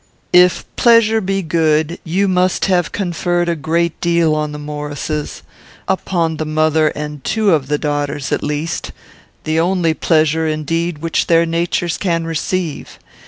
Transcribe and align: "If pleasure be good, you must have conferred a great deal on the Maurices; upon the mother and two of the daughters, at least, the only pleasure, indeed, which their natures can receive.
"If 0.33 0.65
pleasure 0.77 1.21
be 1.21 1.43
good, 1.43 1.99
you 2.03 2.27
must 2.27 2.65
have 2.65 2.91
conferred 2.91 3.47
a 3.47 3.55
great 3.55 4.01
deal 4.01 4.33
on 4.33 4.51
the 4.51 4.57
Maurices; 4.57 5.43
upon 5.87 6.37
the 6.37 6.43
mother 6.45 6.87
and 6.95 7.23
two 7.23 7.51
of 7.51 7.67
the 7.67 7.77
daughters, 7.77 8.31
at 8.31 8.41
least, 8.41 8.93
the 9.43 9.59
only 9.59 9.93
pleasure, 9.93 10.47
indeed, 10.47 11.03
which 11.03 11.27
their 11.27 11.45
natures 11.45 11.99
can 11.99 12.23
receive. 12.25 12.97